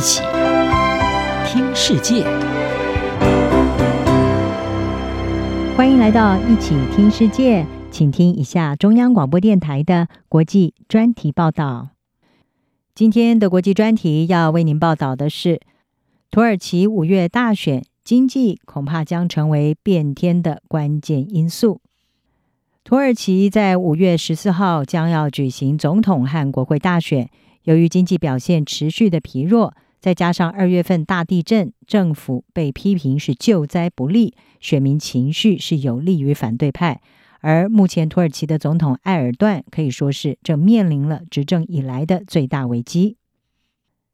[0.00, 0.22] 一起
[1.44, 2.24] 听世界，
[5.76, 11.90] 欢迎来到一起听世界，请听一下中央广播电台的国际专题报道。
[12.94, 15.60] 今天的国际专题要为您报道的是，
[16.30, 21.82] 土耳其五月大选，经济恐怕将成为变天的关键因素。
[22.84, 27.28] 土耳其在五月十四号将要举行总统和国会大选。
[27.64, 37.00] 由于经济表现持续的疲弱，再加上二月份大地震，政府被批评是救灾不力，选民情绪是有利于反对派。
[37.40, 43.16] 而目前土耳其的总统埃尔段可以说是正面临了执政以来的最大危机。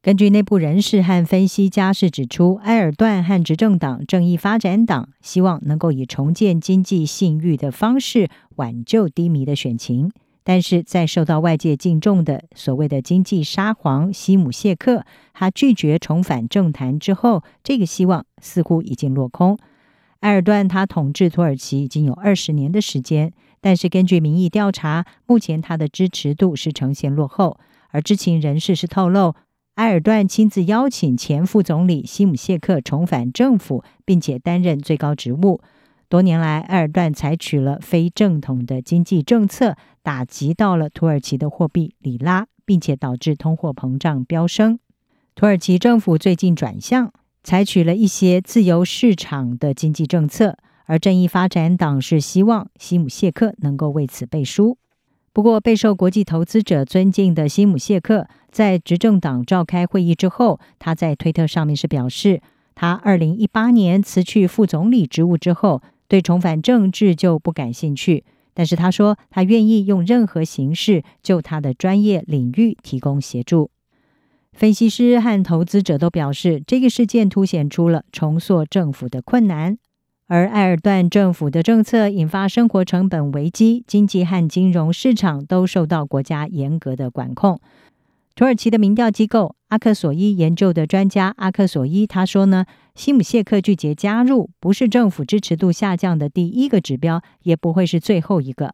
[0.00, 10.12] 根据内部人士和分析家是指出，埃尔段和执政党正义发展党希望能够以重建经济信誉的方式挽救低迷的选情。
[10.48, 19.58] 但是在受到外界敬重的所谓的经济沙皇西姆谢克，他拒绝重返政坛之后，这个希望似乎已经落空。
[20.20, 27.60] 埃尔段他统治土耳其已经有二十年的时间，但是根据民意调查，目前他的支持度是呈现落后。
[27.90, 29.34] 而知情人士是透露，
[29.74, 35.60] 埃尔段亲自邀请前副总理西姆谢克重返政府，并且担任最高职务。
[36.08, 39.76] 多年来，埃尔段采取了非正统的经济政策，
[40.08, 44.78] 打击到了土耳其的货币里拉，并且导致通货膨胀飙升。
[45.34, 47.12] 土耳其政府最近转向，
[47.44, 54.78] 采取了一些自由市场的经济政策，而正义发展党是希望西姆谢克能够为此背书。
[55.34, 62.40] 不过，备受国际投资者尊敬的西姆谢克在执政党召开会议之后，他在推特上面是表示，
[62.74, 65.82] 他二零一八年辞去副总理职务之后。
[66.10, 68.24] 对重返政治就不感兴趣，
[68.58, 73.70] 但是他说他愿意用任何形式就他的专业领域提供协助。
[74.52, 79.78] 分析师和投资者都表示，这个事件凸显出了重塑政府的困难，
[80.26, 87.60] 而埃尔段政府的政策引发生活成本危机，经济和金融市场都受到国家严格的管控。
[88.34, 92.64] 土耳其的民调机构阿克索伊研究的专家阿克索伊他说呢，
[92.94, 98.72] 西姆谢克拒绝加入，不是政府支持度下降的第一个指标，也不会是最后一个。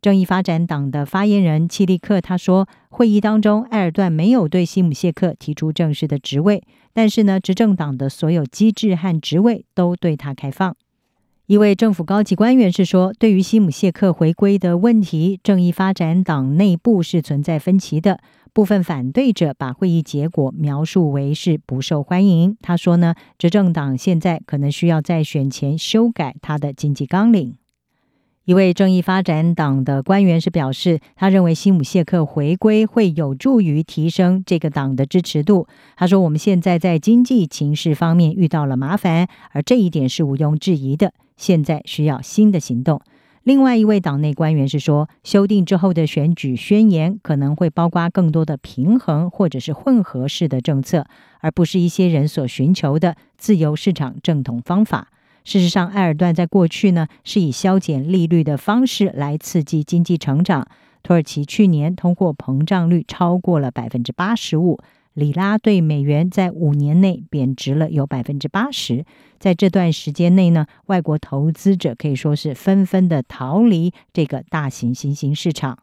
[0.00, 6.62] 正义发展党的发言人契利克他说，会议当中埃尔段没有对西姆谢克提出正式的职位，
[6.92, 10.74] 但是呢，执政党的所有机制和职位都对他开放。
[11.46, 18.20] 一位政府高级官员是说，对于西姆谢克回归的问题，正义发展党内部是存在分歧的。
[18.52, 22.56] 部分反对者把会议结果描述为是不受欢迎。
[22.60, 27.56] 他说呢，执政党现在可能需要在选前修改他的经济纲领。
[28.46, 35.68] 一位正义发展党的官员是表示，他认为西姆谢克回归会有助于提升这个党的支持度。
[35.94, 41.12] 他说，我们现在在经济情势方面遇到了麻烦，而这一点是毋庸置疑的。
[41.36, 43.00] 现在需要新的行动。
[43.42, 51.06] 另外一位党内官员是说，修订之后的选举宣言可能会包括更多的平衡或者是混合式的政策，
[51.40, 55.08] 而不是一些人所寻求的自由市场正统方法。
[55.42, 60.68] 事实上，埃尔段在过去呢是以削减利率的方式来刺激经济成长。
[61.02, 64.78] 土耳其去年通货膨胀率超过了百分之八十五。
[65.14, 69.04] 里拉对美元在五年内贬值了有百分之八十，
[69.38, 75.78] 在这段时间内呢，外国投资者可以说是纷纷的逃离这个大型新兴市场。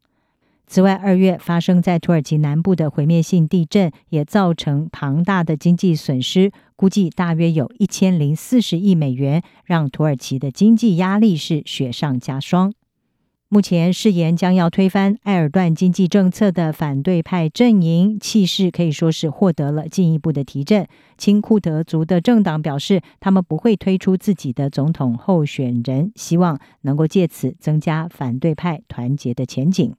[0.65, 12.73] 此外，二月发生在土耳其南部的毁灭性地震也造成庞大的经济损失，估计大约有一千零四十亿美元，让土耳其的经济压力是雪上加霜。
[13.49, 20.85] 目前誓言将要推翻埃尔段经济政策的反对派阵营气势可以说是获得了进一步的提振。
[21.17, 29.95] 亲库德族的政党表示，他们不会推出自己的总统候选人，希望能够借此增加反对派团结的前景。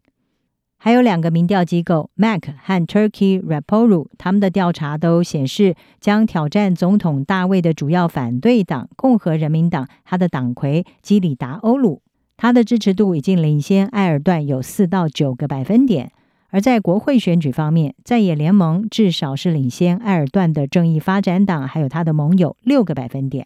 [0.76, 12.02] 还有两个民调机构 MAC 和 Turkey Raporu，他们的调查都显示，将挑战总统大卫的主要反对党共和人民党，他的党魁基里达欧鲁。
[12.40, 16.12] 他的支持度已经领先埃尔段有四到九个百分点，
[16.50, 23.44] 而在国会选举方面，在野联盟至少是领先埃尔段的正义发展党还有他的盟友六个百分点。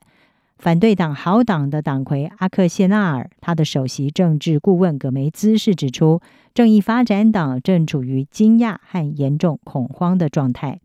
[0.58, 6.20] 反对党好党的党魁阿克谢纳尔，他的首席政治顾问葛梅兹是指出，
[6.52, 10.80] 正义发展党正处于惊讶和严重恐慌的状态。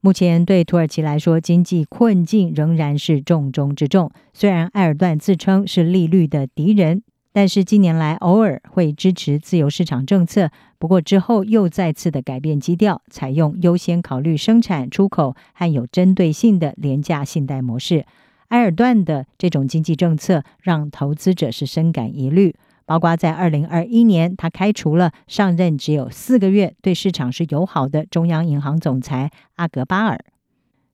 [0.00, 4.10] 目前对土耳其来说，经济困境仍然是重中之重。
[4.32, 7.02] 虽然埃尔段自称是利率的敌人。
[7.36, 18.06] 但是近年来偶尔会支持自由市场政策，不过之后又再次的改变基调，采用优先考虑生产、出口和有针对性的廉价信贷模式。
[18.48, 22.56] 埃尔段的这种经济政策让投资者是深感疑虑，
[22.86, 30.18] 包括在二零二一年，他开除了上任只有四个月、对市场是友好的中央银行总裁阿格巴尔。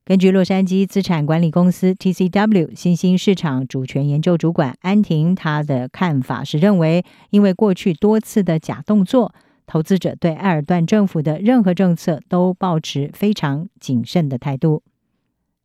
[0.05, 9.33] 根据洛杉矶资产管理公司 TCW 新兴市场主权研究主管安婷，他的看法是认为，因为过去多次的假动作，
[9.65, 14.83] 投资者对埃尔段政府的任何政策都抱持非常谨慎的态度。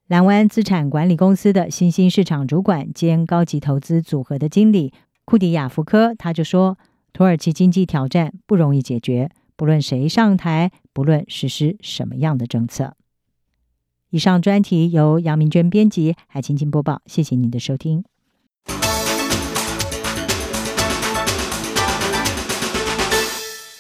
[0.06, 4.94] 蓝湾资产管理公司的新兴市场主管兼高级投资组合的经理
[5.26, 6.78] 库迪亚福科，他就说，
[7.12, 12.97] 土耳其经济挑战不容易解决，不论谁上台，不论实施什么样的政策。
[14.10, 17.02] 以上专题由杨明娟编辑，海清清播报。
[17.06, 18.04] 谢谢您的收听。